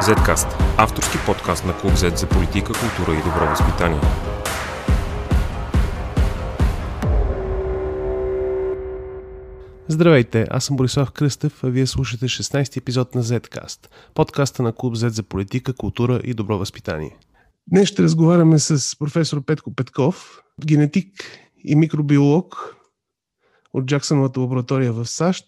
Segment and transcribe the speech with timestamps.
[0.00, 4.00] Zcast– авторски подкаст на Клуб Z за политика, култура и добро възпитание.
[9.88, 14.94] Здравейте, аз съм Борислав Кръстев, а вие слушате 16 епизод на Zcast, подкаста на Клуб
[14.94, 17.16] Z за политика, култура и добро възпитание.
[17.66, 21.12] Днес ще разговаряме с професор Петко Петков, генетик
[21.64, 22.76] и микробиолог
[23.72, 25.44] от Джаксоновата лаборатория в САЩ,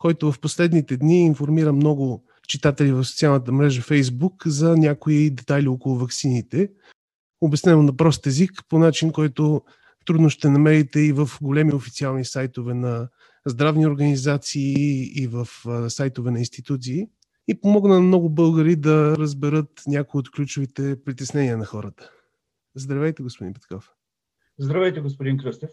[0.00, 5.98] който в последните дни информира много читатели в социалната мрежа Facebook за някои детайли около
[5.98, 6.70] ваксините.
[7.40, 9.62] Обяснено на прост език, по начин, който
[10.06, 13.08] трудно ще намерите и в големи официални сайтове на
[13.46, 15.48] здравни организации и в
[15.88, 17.08] сайтове на институции.
[17.48, 22.10] И помогна на много българи да разберат някои от ключовите притеснения на хората.
[22.74, 23.90] Здравейте, господин Петков.
[24.58, 25.70] Здравейте, господин Кръстев.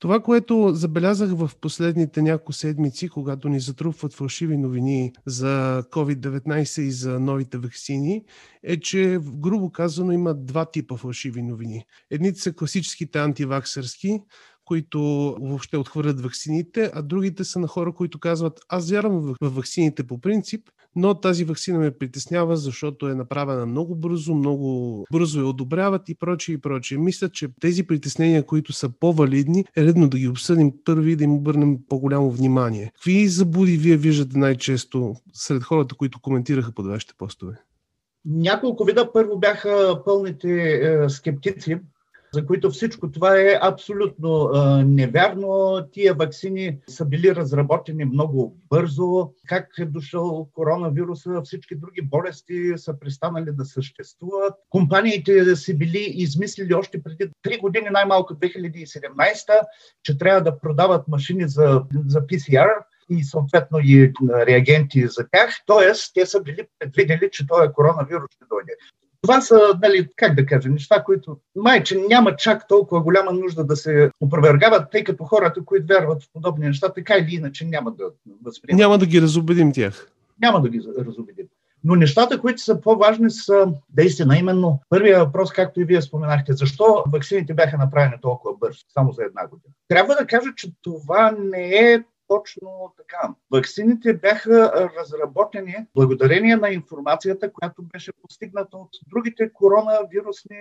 [0.00, 6.90] Това, което забелязах в последните няколко седмици, когато ни затрупват фалшиви новини за COVID-19 и
[6.90, 8.24] за новите вакцини,
[8.62, 11.84] е, че грубо казано има два типа фалшиви новини.
[12.10, 14.20] Едните са класическите антиваксърски,
[14.64, 15.00] които
[15.40, 20.20] въобще отхвърлят ваксините, а другите са на хора, които казват, аз вярвам в ваксините по
[20.20, 26.08] принцип, но тази вакцина ме притеснява, защото е направена много бързо, много бързо я одобряват
[26.08, 26.98] и прочее и прочее.
[26.98, 31.24] Мисля, че тези притеснения, които са по-валидни, е редно да ги обсъдим първи и да
[31.24, 32.90] им обърнем по-голямо внимание.
[32.94, 37.60] Какви заблуди вие виждате най-често сред хората, които коментираха под вашите постове?
[38.24, 41.78] Няколко вида първо бяха пълните е, скептици,
[42.34, 45.80] за които всичко това е абсолютно а, невярно.
[45.92, 49.32] Тия вакцини са били разработени много бързо.
[49.48, 54.54] Как е дошъл коронавируса, всички други болести са престанали да съществуват.
[54.70, 59.60] Компаниите са били измислили още преди 3 години, най-малко 2017,
[60.02, 62.70] че трябва да продават машини за, за PCR,
[63.10, 64.12] и съответно и
[64.46, 65.54] реагенти за тях.
[65.66, 68.72] Тоест, те са били предвидели, че този коронавирус ще дойде.
[69.22, 73.76] Това са, нали, как да кажа, неща, които майче няма чак толкова голяма нужда да
[73.76, 78.04] се опровергават, тъй като хората, които вярват в подобни неща, така или иначе няма да
[78.44, 78.78] възприемат.
[78.78, 80.10] Няма да ги разобедим тях.
[80.42, 81.46] Няма да ги разобедим.
[81.84, 87.04] Но нещата, които са по-важни, са наистина именно първия въпрос, както и вие споменахте, защо
[87.12, 89.74] вакцините бяха направени толкова бързо, само за една година.
[89.88, 93.34] Трябва да кажа, че това не е точно така.
[93.50, 100.56] Ваксините бяха разработени благодарение на информацията, която беше постигната от другите коронавирусни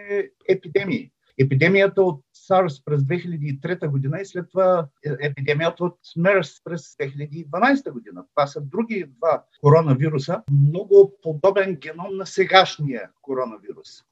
[0.49, 1.11] епидемии.
[1.41, 7.91] Епидемията от SARS през 2003 година и след това е, епидемията от MERS през 2012
[7.91, 8.25] година.
[8.35, 14.08] Това са други два коронавируса, много подобен геном на сегашния коронавирус.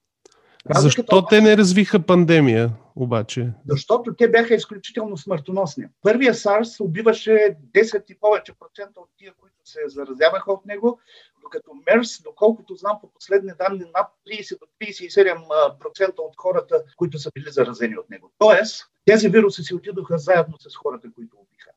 [0.76, 3.54] Защо те не развиха пандемия обаче?
[3.68, 5.86] Защото те бяха изключително смъртоносни.
[6.02, 11.00] Първия SARS убиваше 10 и повече процента от тия, които се заразяваха от него,
[11.42, 17.32] докато MERS, доколкото знам по последни данни, над 30 до 37% от хората, които са
[17.34, 18.32] били заразени от него.
[18.38, 21.72] Тоест, тези вируси си отидоха заедно с хората, които убиха.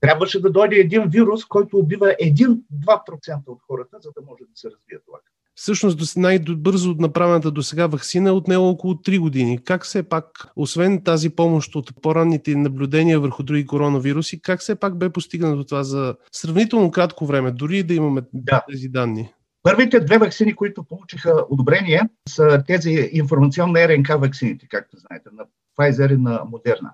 [0.00, 4.66] Трябваше да дойде един вирус, който убива 1-2% от хората, за да може да се
[4.70, 5.18] развие това.
[5.54, 9.64] Всъщност най-бързо направената до сега вакцина е отнела около 3 години.
[9.64, 14.98] Как все пак, освен тази помощ от по-ранните наблюдения върху други коронавируси, как все пак
[14.98, 18.64] бе постигнато това за сравнително кратко време, дори да имаме да.
[18.70, 19.32] тези данни?
[19.62, 25.44] Първите две вакцини, които получиха одобрение, са тези информационни РНК вакцините, както знаете, на
[25.78, 26.90] Pfizer и на Moderna.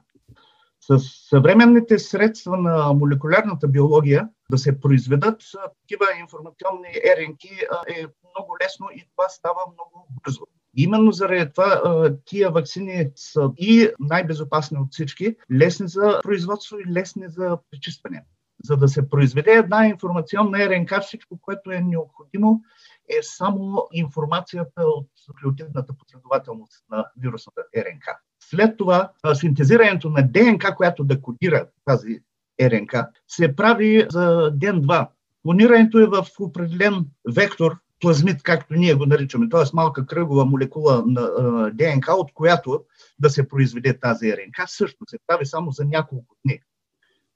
[0.81, 5.43] С съвременните средства на молекулярната биология да се произведат
[5.81, 7.45] такива информационни РНК
[7.89, 8.07] е
[8.39, 10.41] много лесно и това става много бързо.
[10.79, 11.83] Именно заради това
[12.25, 18.25] тия вакцини са и най-безопасни от всички, лесни за производство и лесни за пречистване.
[18.65, 22.61] За да се произведе една информационна РНК, всичко, което е необходимо,
[23.09, 28.05] е само информацията от нуклеотидната последователност на вирусната РНК.
[28.43, 32.21] След това синтезирането на ДНК, която да кодира тази
[32.63, 32.95] РНК,
[33.29, 35.11] се прави за ден-два.
[35.43, 39.63] Клонирането е в определен вектор, плазмит, както ние го наричаме, т.е.
[39.75, 41.31] малка кръгова молекула на
[41.75, 42.85] ДНК, от която
[43.19, 46.61] да се произведе тази РНК, също се прави само за няколко дни.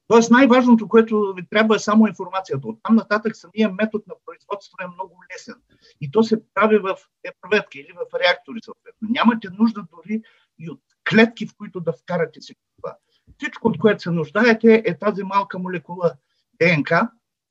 [0.09, 2.69] Тоест най-важното, което ви трябва е само информацията.
[2.69, 5.55] От там нататък самия метод на производство е много лесен.
[6.01, 9.09] И то се прави в епроветки или в реактори съответно.
[9.11, 10.23] Нямате нужда дори
[10.59, 10.81] и от
[11.11, 12.97] клетки, в които да вкарате всичко това.
[13.39, 16.13] Всичко, от което се нуждаете, е тази малка молекула
[16.61, 17.11] ДНК,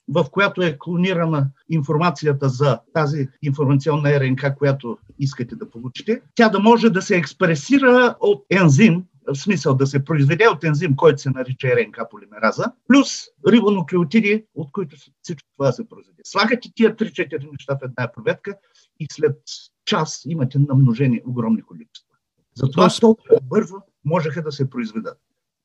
[0.10, 6.60] в която е клонирана информацията за тази информационна РНК, която искате да получите, тя да
[6.60, 11.30] може да се експресира от ензим, в смисъл да се произведе от ензим, който се
[11.30, 13.08] нарича РНК полимераза, плюс
[13.48, 16.22] рибонуклеотиди, от които всичко това се произведе.
[16.24, 18.56] Слагате тия 3-4 неща в една проветка
[19.00, 19.38] и след
[19.86, 22.16] час имате намножени огромни количества.
[22.56, 23.00] Затова Тоест...
[23.00, 25.18] толкова бързо можеха да се произведат.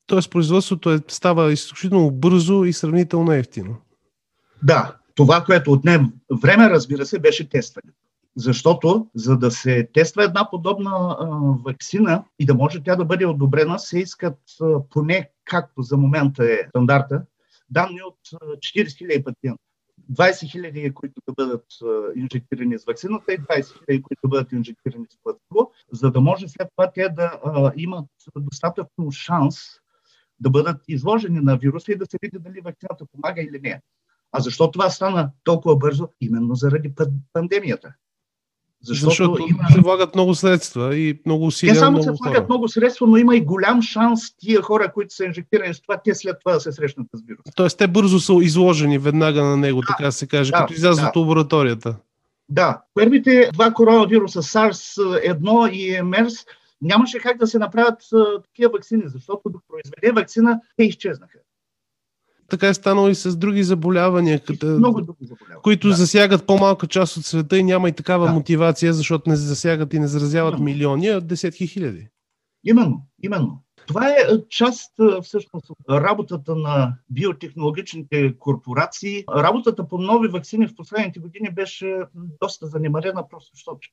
[0.06, 3.76] Тоест производството е, става изключително бързо и сравнително ефтино.
[4.64, 6.12] Да, това, което отне
[6.42, 7.98] време, разбира се, беше тестването.
[8.36, 11.26] Защото, за да се тества една подобна а,
[11.64, 16.44] вакцина и да може тя да бъде одобрена, се искат а, поне, както за момента
[16.44, 17.22] е стандарта,
[17.70, 19.62] данни от 40 000 пациента.
[20.12, 20.30] 20
[20.72, 21.66] 000, които да бъдат
[22.16, 26.48] инжектирани с вакцината и 20 000, които да бъдат инжектирани с плацебо, за да може
[26.48, 28.06] след това те да а, имат
[28.36, 29.56] достатъчно шанс
[30.40, 33.80] да бъдат изложени на вируса и да се види дали вакцината помага или не.
[34.36, 36.08] А защо това стана толкова бързо?
[36.20, 36.92] Именно заради
[37.32, 37.92] пандемията.
[38.82, 39.68] Защото, Защото има...
[39.72, 41.72] се влагат много средства и много усилия.
[41.72, 45.14] Не само много се влагат много средства, но има и голям шанс тия хора, които
[45.14, 47.52] са инжектирани с това, те след това да се срещнат с вируса.
[47.56, 51.04] Тоест те бързо са изложени веднага на него, да, така се каже, да, като излязат
[51.04, 51.08] да.
[51.08, 51.96] от лабораторията.
[52.48, 52.82] Да.
[52.94, 56.46] Първите два коронавируса, SARS-1 и MERS,
[56.82, 58.02] нямаше как да се направят
[58.44, 61.38] такива вакцини, защото до произведе вакцина, те изчезнаха
[62.48, 65.94] така е станало и с други заболявания, като, много други заболявания които да.
[65.94, 68.32] засягат по-малка част от света и няма и такава да.
[68.32, 70.64] мотивация, защото не засягат и не заразяват именно.
[70.64, 72.08] милиони, а десетки хиляди.
[72.64, 73.62] Именно, именно.
[73.86, 74.16] Това е
[74.48, 74.92] част
[75.22, 79.24] всъщност от работата на биотехнологичните корпорации.
[79.36, 81.98] Работата по нови вакцини в последните години беше
[82.40, 83.88] доста занимарена, просто защото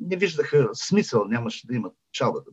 [0.00, 2.50] не виждаха смисъл, нямаше да имат чалата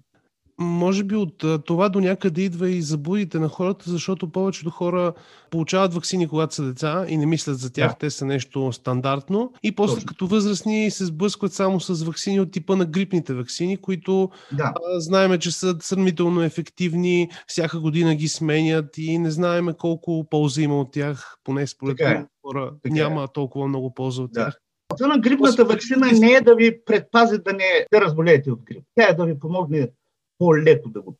[0.59, 5.13] може би от това до някъде идва и забудите на хората, защото повечето хора
[5.49, 7.97] получават вакцини, когато са деца и не мислят за тях, да.
[7.99, 9.53] те са нещо стандартно.
[9.63, 10.07] И после Точно.
[10.07, 14.73] като възрастни се сблъскват само с вакцини от типа на грипните вакцини, които да.
[14.75, 20.61] а, знаеме, че са сравнително ефективни, всяка година ги сменят и не знаеме колко полза
[20.61, 22.25] има от тях, поне според е.
[22.45, 22.99] хора така е.
[22.99, 23.27] няма е.
[23.33, 24.45] толкова много полза от да.
[24.45, 24.57] тях.
[24.97, 28.83] Целта на грипната вакцина не е да ви предпази да не да разболеете от грип.
[28.95, 29.89] Тя е да ви помогне
[30.37, 31.17] по-леко да го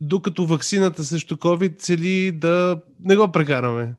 [0.00, 3.94] Докато вакцината срещу COVID цели да не го прекараме.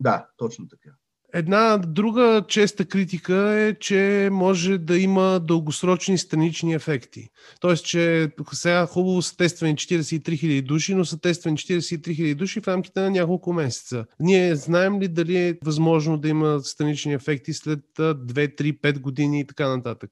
[0.00, 0.90] Да, точно така.
[1.34, 7.28] Една друга честа критика е, че може да има дългосрочни странични ефекти.
[7.60, 12.60] Тоест, че сега хубаво са тествани 43 000 души, но са тествани 43 000 души
[12.60, 14.04] в рамките на няколко месеца.
[14.20, 18.14] Ние знаем ли дали е възможно да има странични ефекти след 2,
[18.60, 20.10] 3, 5 години и така нататък?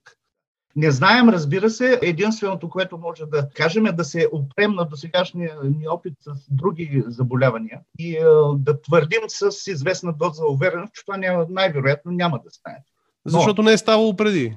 [0.78, 5.56] Не знаем, разбира се, единственото, което може да кажем е да се опрем на досегашния
[5.62, 8.22] ни опит с други заболявания и е,
[8.56, 12.84] да твърдим с известна доза увереност, че това няма, най-вероятно няма да стане.
[13.25, 14.56] Но, Защото не е ставало преди.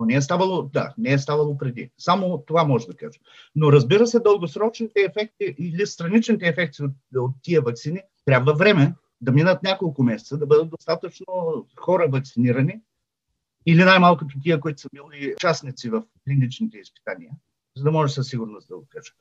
[0.00, 1.90] Но не е ставало, да, не е ставало преди.
[1.98, 3.18] Само това може да кажа.
[3.54, 9.32] Но разбира се, дългосрочните ефекти или страничните ефекти от, от тия вакцини трябва време да
[9.32, 11.26] минат няколко месеца, да бъдат достатъчно
[11.76, 12.80] хора вакцинирани,
[13.66, 17.30] или най-малкото тия, които са били частници в клиничните изпитания,
[17.76, 19.12] за да може със сигурност да го кажа.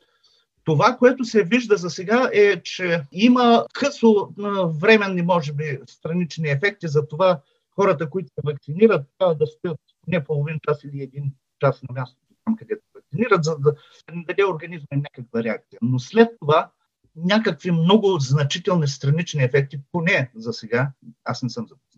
[0.63, 4.33] Това, което се вижда за сега е, че има късо
[4.81, 7.41] временни, може би, странични ефекти за това
[7.71, 12.17] хората, които се вакцинират, трябва да стоят не половин час или един час на място,
[12.45, 13.75] там където вакцинират, за да
[14.13, 15.79] не даде организма някаква реакция.
[15.81, 16.71] Но след това
[17.15, 20.91] някакви много значителни странични ефекти, поне за сега,
[21.23, 21.88] аз не съм запознал.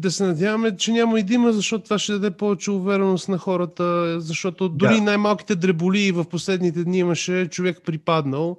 [0.00, 3.38] Да се надяваме, че няма и да има, защото това ще даде повече увереност на
[3.38, 5.00] хората, защото дори да.
[5.00, 8.56] най-малките дреболи в последните дни имаше човек припаднал,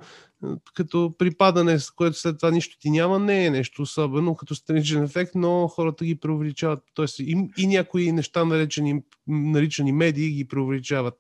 [0.74, 5.04] като припадане, с което след това нищо ти няма, не е нещо особено като страничен
[5.04, 6.84] ефект, но хората ги преувеличават.
[6.94, 11.18] Тоест и, и някои неща, наречени, наричани медии, ги преувеличават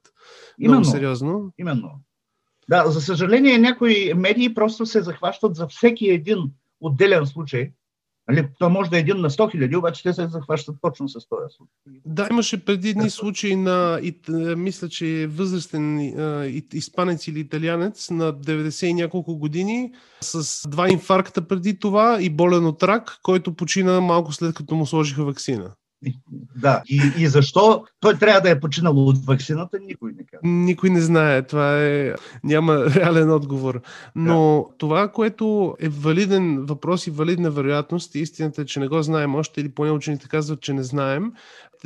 [0.59, 1.53] именно, много сериозно.
[1.57, 1.89] Именно.
[2.69, 7.71] Да, за съжаление, някои медии просто се захващат за всеки един отделен случай
[8.31, 11.13] Нали, то може да е един на 100 хиляди, обаче те се захващат точно с
[11.13, 12.01] този случай.
[12.05, 14.19] Да, имаше преди дни случаи на, и,
[14.57, 20.89] мисля, че е възрастен и, испанец или италианец на 90 и няколко години с два
[20.89, 25.71] инфаркта преди това и болен от рак, който почина малко след като му сложиха вакцина.
[26.55, 30.47] Да, и, и защо той трябва да е починал от вакцината, никой не казва.
[30.47, 32.13] Никой не знае, това е...
[32.43, 33.81] няма реален отговор.
[34.15, 34.77] Но да.
[34.77, 39.61] това, което е валиден въпрос и валидна вероятност, истината е, че не го знаем още
[39.61, 41.31] или поне учените казват, че не знаем,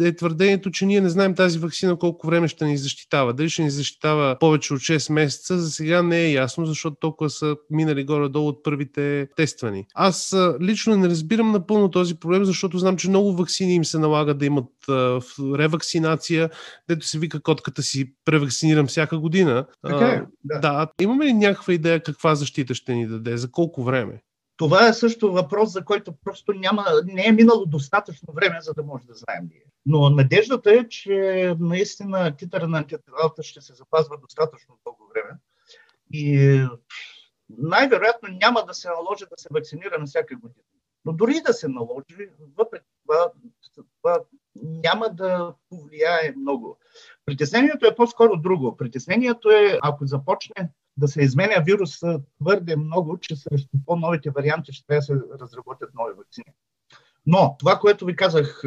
[0.01, 3.33] е твърдението, че ние не знаем тази вакцина колко време ще ни защитава.
[3.33, 7.29] Дали ще ни защитава повече от 6 месеца, за сега не е ясно, защото толкова
[7.29, 9.85] са минали горе-долу от първите тествани.
[9.93, 14.33] Аз лично не разбирам напълно този проблем, защото знам, че много вакцини им се налага
[14.33, 14.69] да имат
[15.57, 16.49] ревакцинация,
[16.89, 19.65] дето се вика котката си превакцинирам всяка година.
[19.87, 20.59] Така е, да.
[20.59, 20.87] да.
[21.01, 23.37] Имаме ли някаква идея каква защита ще ни даде?
[23.37, 24.21] За колко време?
[24.57, 28.83] Това е също въпрос, за който просто няма, не е минало достатъчно време, за да
[28.83, 29.64] може да знаем ние.
[29.85, 35.39] Но надеждата е, че наистина титъра на антителата ще се запазва достатъчно дълго време.
[36.11, 36.59] И
[37.49, 40.63] най-вероятно няма да се наложи да се вакцинира на всяка година.
[41.05, 43.31] Но дори да се наложи, въпреки това,
[44.01, 44.19] това
[44.63, 46.77] няма да повлияе много.
[47.25, 48.77] Притеснението е по-скоро друго.
[48.77, 54.87] Притеснението е, ако започне да се изменя вируса твърде много, че срещу по-новите варианти ще
[54.87, 56.53] трябва да се разработят нови вакцини.
[57.25, 58.63] Но това, което ви казах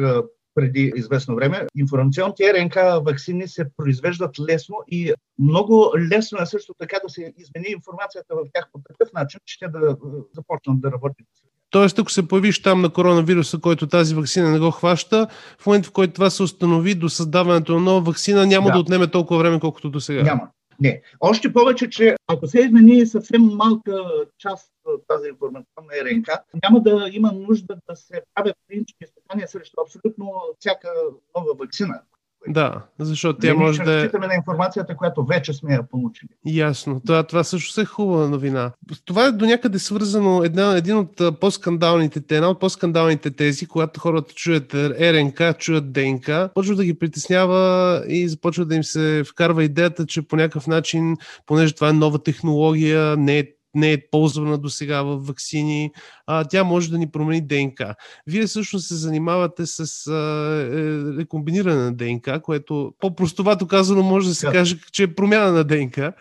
[0.55, 2.75] преди известно време, информационните РНК
[3.05, 8.49] вакцини се произвеждат лесно и много лесно е също така да се измени информацията в
[8.53, 9.97] тях по такъв начин, че те да
[10.35, 11.27] започнат да работят
[11.69, 15.27] Тоест, ако се появиш там на коронавируса, който тази вакцина не го хваща,
[15.59, 18.79] в момента в който това се установи до създаването на нова вакцина, няма да, да
[18.79, 20.23] отнеме толкова време, колкото до сега.
[20.23, 20.49] Няма.
[20.79, 21.01] Не.
[21.19, 26.27] Още повече, че ако се измени съвсем малка част от тази информационна РНК,
[26.63, 30.89] няма да има нужда да се правят клинични изпитания срещу абсолютно всяка
[31.37, 32.01] нова вакцина.
[32.47, 34.09] Да, защото тя може да е...
[34.27, 36.29] на информацията, която вече сме я получили.
[36.45, 37.01] Ясно.
[37.05, 38.71] Това, това също е хубава новина.
[39.05, 44.33] Това е до някъде свързано една, един от по-скандалните, една от по-скандалните тези, когато хората
[44.33, 50.05] чуят РНК, чуят ДНК, почва да ги притеснява и започва да им се вкарва идеята,
[50.05, 54.69] че по някакъв начин, понеже това е нова технология, не е не е ползвана до
[54.69, 55.91] сега в вакцини,
[56.27, 57.95] а, тя може да ни промени ДНК.
[58.27, 64.35] Вие всъщност се занимавате с а, е, рекомбиниране на ДНК, което по-простовато казано може да
[64.35, 64.51] се да.
[64.51, 66.13] каже, че е промяна на ДНК.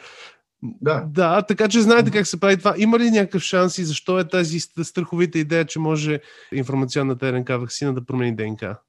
[0.63, 1.05] Да.
[1.09, 2.75] да, така че знаете как се прави това.
[2.79, 6.21] Има ли някакъв шанс и защо е тази страховита идея, че може
[6.53, 8.81] информационната РНК вакцина да промени ДНК?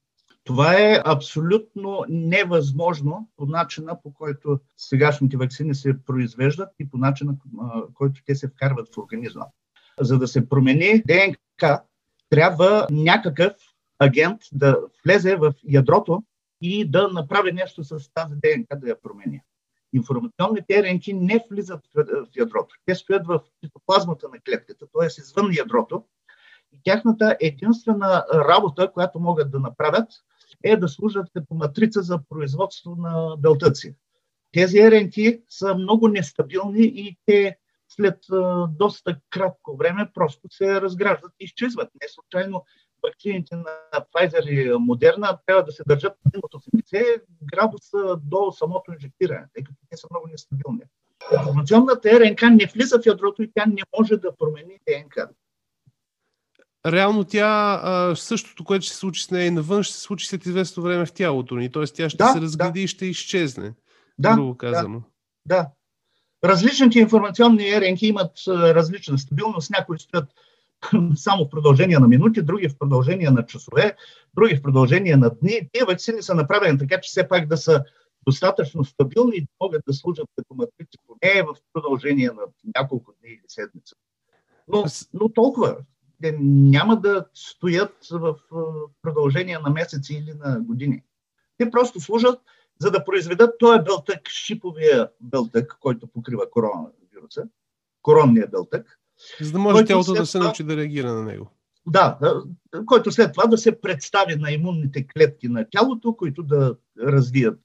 [0.50, 7.36] Това е абсолютно невъзможно по начина, по който сегашните вакцини се произвеждат и по начина,
[7.94, 9.46] който те се вкарват в организма.
[10.00, 11.84] За да се промени ДНК,
[12.30, 13.54] трябва някакъв
[14.00, 16.24] агент да влезе в ядрото
[16.62, 19.42] и да направи нещо с тази ДНК да я промени.
[19.94, 22.76] Информационните РНК не влизат в ядрото.
[22.86, 25.06] Те стоят в цитоплазмата на клетката, т.е.
[25.06, 26.04] извън ядрото.
[26.74, 30.10] И тяхната единствена работа, която могат да направят,
[30.64, 33.96] е да служат като матрица за производство на белтъци.
[34.52, 35.14] Тези РНК
[35.50, 38.18] са много нестабилни и те след
[38.70, 41.90] доста кратко време просто се разграждат и изчезват.
[42.02, 42.66] Не случайно
[43.04, 46.14] вакцините на Pfizer и Moderna трябва да се държат
[46.44, 47.22] от 80
[47.54, 50.82] градуса до самото инжектиране, тъй като те са много нестабилни.
[51.34, 55.30] Информационната РНК не влиза в ядрото и тя не може да промени ДНК
[56.86, 60.28] реално тя а, същото, което ще се случи с нея и навън, ще се случи
[60.28, 61.72] след известно време в тялото ни.
[61.72, 62.84] Тоест тя ще да, се разгради да.
[62.84, 63.74] и ще изчезне.
[64.20, 65.02] Да, грубо казано.
[65.46, 65.70] Да, да.
[66.50, 69.70] Различните информационни РНК имат различна стабилност.
[69.70, 70.30] Някои стоят
[71.16, 73.96] само в продължение на минути, други в продължение на часове,
[74.36, 75.70] други в продължение на дни.
[75.72, 77.84] Тия вакцини са направени така, че все пак да са
[78.28, 82.42] достатъчно стабилни и могат да служат като матрици поне в продължение на
[82.76, 83.96] няколко дни или седмица.
[84.68, 85.78] Но, но толкова
[86.22, 88.36] те няма да стоят в
[89.02, 91.04] продължение на месеци или на години.
[91.58, 92.40] Те просто служат
[92.80, 97.44] за да произведат този белтък, шиповия белтък, който покрива коронавируса,
[98.02, 99.00] коронния белтък.
[99.42, 101.52] За да може тялото да се научи да реагира на него.
[101.88, 102.20] Да,
[102.86, 107.60] който след това да се представи на имунните клетки на тялото, които да развият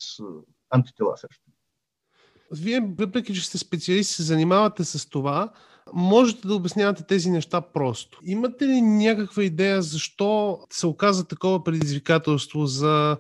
[0.70, 1.42] антитела също.
[2.52, 5.52] Вие, въпреки че сте специалист, се занимавате с това,
[5.92, 8.18] можете да обяснявате тези неща просто.
[8.24, 13.18] Имате ли някаква идея защо се оказа такова предизвикателство за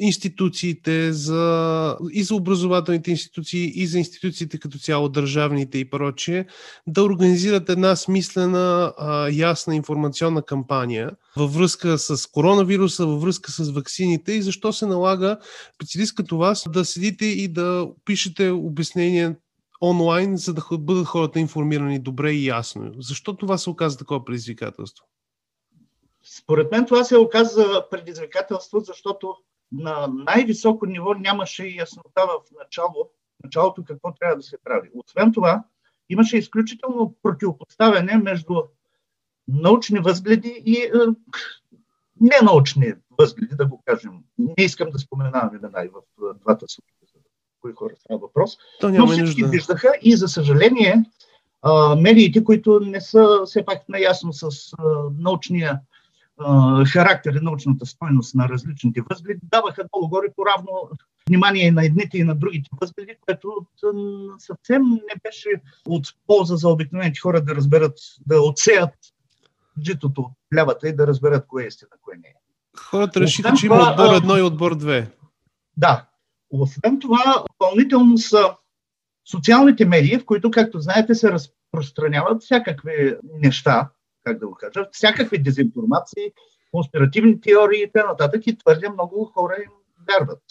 [0.00, 6.46] институциите, за, и за образователните институции, и за институциите като цяло, държавните и прочие,
[6.86, 8.92] да организират една смислена,
[9.32, 15.38] ясна информационна кампания във връзка с коронавируса, във връзка с ваксините и защо се налага
[15.74, 19.36] специалист като вас да седите и да пишете обяснения
[19.80, 22.92] онлайн, за да бъдат хората информирани добре и ясно.
[22.98, 25.06] Защо това се оказа такова предизвикателство?
[26.22, 29.36] Според мен това се оказа предизвикателство, защото
[29.72, 33.10] на най-високо ниво нямаше яснота в начало,
[33.44, 34.90] началото какво трябва да се прави.
[34.94, 35.64] Освен това,
[36.08, 38.54] имаше изключително противопоставяне между
[39.48, 40.90] научни възгледи и е,
[42.20, 44.12] ненаучни възгледи, да го кажем.
[44.38, 46.99] Не искам да споменавам имена и в е, двата случая
[47.60, 48.56] кои хора става въпрос.
[48.80, 49.56] То няма но всички нужда.
[49.56, 51.04] виждаха и за съжаление
[51.62, 54.84] а, медиите, които не са все пак наясно с а,
[55.18, 55.80] научния
[56.92, 60.90] характер и научната стойност на различните възгледи, даваха долу-горе по-равно
[61.28, 63.66] внимание на едните и на другите възгледи, което
[64.38, 65.48] съвсем не беше
[65.86, 68.90] от полза за обикновените хора да разберат, да отсеят
[69.82, 72.34] джитото от лявата и да разберат кое е истина, кое не е.
[72.76, 75.10] Хората решиха, че има отбор едно и отбор две.
[75.76, 76.06] Да.
[76.50, 78.56] Освен това, допълнително са
[79.30, 83.90] социалните медии, в които, както знаете, се разпространяват всякакви неща,
[84.24, 86.32] как да го кажа, всякакви дезинформации,
[86.72, 88.40] конспиративни теории и т.н.
[88.46, 89.70] и твърде много хора им
[90.08, 90.42] вярват.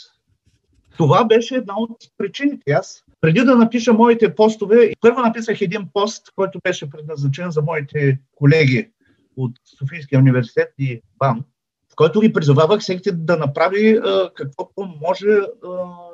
[0.98, 2.72] Това беше една от причините.
[2.72, 8.20] Аз преди да напиша моите постове, първо написах един пост, който беше предназначен за моите
[8.36, 8.92] колеги
[9.36, 11.44] от Софийския университет и БАН,
[11.92, 15.48] в който ги призовавах всеки да направи а, каквото може, а,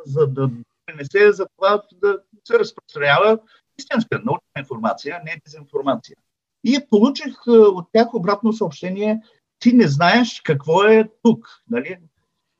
[0.05, 0.49] за да
[0.85, 3.39] принесе за това да се разпространява
[3.79, 6.17] истинска научна информация, а не дезинформация.
[6.63, 9.21] И получих от тях обратно съобщение,
[9.59, 11.47] ти не знаеш какво е тук.
[11.69, 11.97] Нали?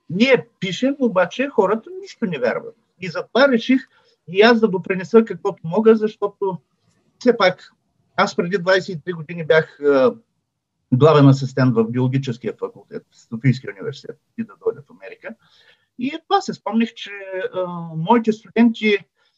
[0.10, 2.76] Ние пишем, обаче хората нищо не вярват.
[3.02, 3.82] И затова реших
[4.28, 6.58] и аз да допринеса каквото мога, защото
[7.20, 7.74] все пак
[8.16, 9.80] аз преди 23 години бях
[10.98, 15.36] главен асистент в биологическия факултет в Софийския университет и да дойда в Америка.
[16.00, 17.12] И това се спомних, че
[17.54, 18.98] а, моите студенти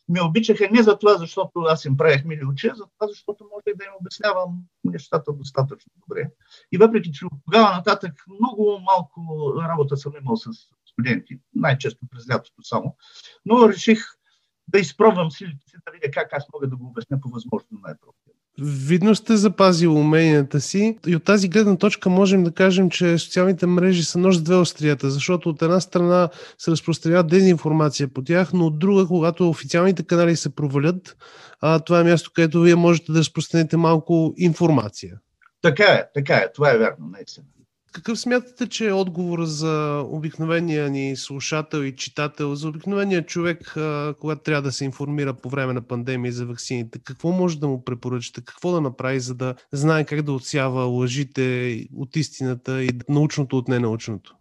[0.10, 3.50] ме обичаха не за това, защото аз им правех мили очи, а за това, защото
[3.52, 6.32] може да им обяснявам нещата достатъчно добре.
[6.72, 10.50] И въпреки, че от тогава нататък много малко работа съм имал с
[10.86, 12.96] студенти, най-често през лятото само,
[13.46, 14.00] но реших
[14.68, 18.32] да изпробвам силите си, да видя как аз мога да го обясня по възможно най-просто.
[18.62, 23.66] Видно сте запазил уменията си и от тази гледна точка можем да кажем, че социалните
[23.66, 28.54] мрежи са нож с две острията, защото от една страна се разпространява дезинформация по тях,
[28.54, 31.18] но от друга, когато официалните канали се провалят,
[31.62, 35.18] а, това е място, където вие можете да разпространите малко информация.
[35.62, 37.46] Така е, така е, това е вярно, наистина.
[37.98, 43.76] Какъв смятате, че е отговор за обикновения ни слушател и читател, за обикновения човек,
[44.20, 47.00] когато трябва да се информира по време на пандемия за вакцините?
[47.04, 48.42] Какво може да му препоръчате?
[48.46, 53.68] Какво да направи, за да знае как да отсява лъжите от истината и научното от
[53.68, 54.36] ненаучното?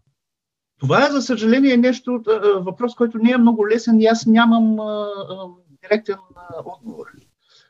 [0.81, 2.23] Това е, за съжаление, нещо,
[2.61, 4.77] въпрос, който не е много лесен и аз нямам
[5.83, 6.17] директен
[6.65, 7.07] отговор.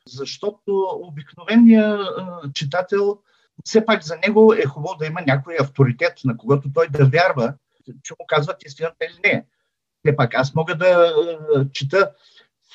[0.08, 1.98] Защото обикновения
[2.54, 3.18] читател
[3.64, 7.54] все пак за него е хубаво да има някой авторитет, на когото той да вярва,
[8.02, 9.46] че му казват истината или не.
[10.04, 12.10] Все пак аз мога да е, чета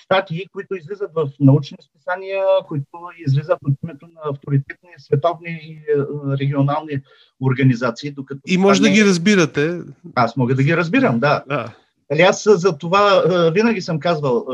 [0.03, 5.95] статии, които излизат в научни списания, които излизат от името на авторитетни световни и е,
[6.39, 7.01] регионални
[7.41, 8.11] организации.
[8.11, 8.89] Докато и може не...
[8.89, 9.81] да ги разбирате.
[10.15, 11.43] Аз мога да ги разбирам, да.
[11.47, 11.75] да.
[12.11, 14.45] Али аз за това е, винаги съм казвал,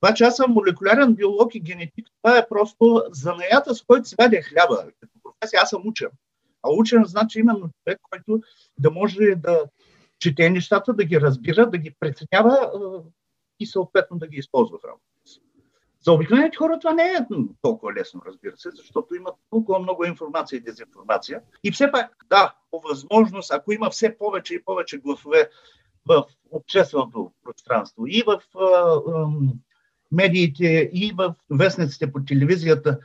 [0.00, 4.14] това, че аз съм молекулярен биолог и генетик, това е просто занаята, с който си
[4.18, 4.84] вадя хляба
[5.56, 6.10] аз съм учен.
[6.62, 8.42] А учен значи именно човек, който
[8.78, 9.64] да може да
[10.18, 12.70] чете нещата, да ги разбира, да ги преценява
[13.60, 15.40] и съответно да ги използва в работата си.
[16.00, 17.26] За обикновените хора това не е
[17.62, 21.42] толкова лесно, разбира се, защото имат толкова много информация и дезинформация.
[21.64, 25.50] И все пак, да, по възможност, ако има все повече и повече гласове
[26.06, 29.28] в общественото пространство и в а, а,
[30.12, 32.98] медиите, и в вестниците по телевизията,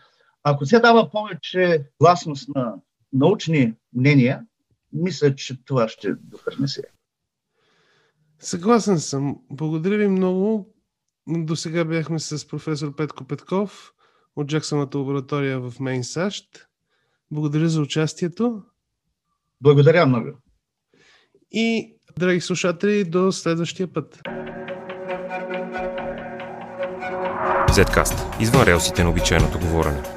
[0.50, 2.74] ако се дава повече гласност на
[3.14, 4.46] научни мнения,
[4.94, 6.84] мисля, че това ще допринесе.
[8.40, 9.38] Съгласен съм.
[9.52, 10.74] Благодаря ви много.
[11.28, 13.94] До сега бяхме с професор Петко Петков
[14.36, 16.68] от Джексоната лаборатория в Мейн, САЩ.
[17.32, 18.64] Благодаря за участието.
[19.62, 20.30] Благодаря много.
[21.52, 24.22] И, драги слушатели, до следващия път.
[27.70, 28.42] Zcast.
[28.42, 30.17] Извън релсите на обичайното говорене.